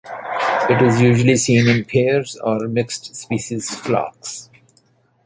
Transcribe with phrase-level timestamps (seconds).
[0.67, 4.49] It is usually seen in pairs or mixed-species flocks.